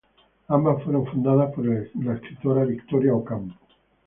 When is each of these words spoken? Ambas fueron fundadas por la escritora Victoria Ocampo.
Ambas 0.47 0.83
fueron 0.83 1.05
fundadas 1.05 1.53
por 1.53 1.63
la 1.67 2.15
escritora 2.15 2.65
Victoria 2.65 3.13
Ocampo. 3.13 3.53